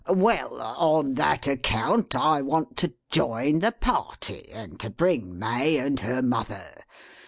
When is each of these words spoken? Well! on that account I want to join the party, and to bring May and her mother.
Well! 0.09 0.59
on 0.59 1.13
that 1.13 1.45
account 1.45 2.15
I 2.15 2.41
want 2.41 2.75
to 2.77 2.95
join 3.11 3.59
the 3.59 3.71
party, 3.71 4.49
and 4.51 4.79
to 4.79 4.89
bring 4.89 5.37
May 5.37 5.77
and 5.77 5.99
her 5.99 6.23
mother. 6.23 6.85